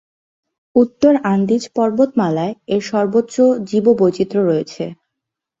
[0.75, 3.35] উত্তর আন্দিজ পর্বতমালায় এর সর্বোচ্চ
[3.69, 4.83] জীববৈচিত্র্য রয়েছে।